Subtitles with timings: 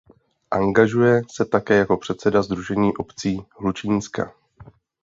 [0.51, 4.33] Angažuje se také jako předseda Sdružení obcí Hlučínska.